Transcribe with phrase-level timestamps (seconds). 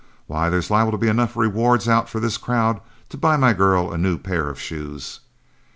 [0.25, 3.91] Why, there's liable to be enough rewards out for this crowd to buy my girl
[3.91, 5.19] a new pair of shoes.